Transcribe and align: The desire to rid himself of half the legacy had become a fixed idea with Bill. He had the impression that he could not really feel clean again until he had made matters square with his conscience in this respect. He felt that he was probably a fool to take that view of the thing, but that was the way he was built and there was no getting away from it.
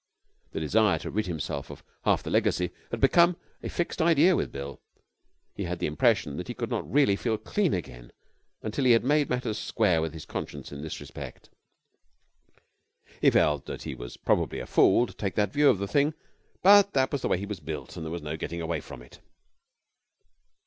The 0.53 0.59
desire 0.59 0.97
to 0.97 1.11
rid 1.11 1.27
himself 1.27 1.69
of 1.69 1.83
half 2.05 2.23
the 2.23 2.31
legacy 2.31 2.71
had 2.89 2.99
become 2.99 3.37
a 3.61 3.69
fixed 3.69 4.01
idea 4.01 4.35
with 4.35 4.51
Bill. 4.51 4.81
He 5.53 5.65
had 5.65 5.77
the 5.77 5.85
impression 5.85 6.37
that 6.37 6.47
he 6.47 6.55
could 6.55 6.71
not 6.71 6.91
really 6.91 7.15
feel 7.15 7.37
clean 7.37 7.75
again 7.75 8.11
until 8.63 8.85
he 8.85 8.93
had 8.93 9.03
made 9.03 9.29
matters 9.29 9.59
square 9.59 10.01
with 10.01 10.13
his 10.13 10.25
conscience 10.25 10.71
in 10.71 10.81
this 10.81 10.99
respect. 10.99 11.51
He 13.21 13.29
felt 13.29 13.67
that 13.67 13.83
he 13.83 13.93
was 13.93 14.17
probably 14.17 14.59
a 14.59 14.65
fool 14.65 15.05
to 15.05 15.13
take 15.13 15.35
that 15.35 15.53
view 15.53 15.69
of 15.69 15.77
the 15.77 15.87
thing, 15.87 16.15
but 16.63 16.93
that 16.93 17.11
was 17.11 17.21
the 17.21 17.27
way 17.27 17.37
he 17.37 17.45
was 17.45 17.59
built 17.59 17.95
and 17.95 18.03
there 18.03 18.11
was 18.11 18.23
no 18.23 18.37
getting 18.37 18.59
away 18.59 18.81
from 18.81 19.03
it. 19.03 19.19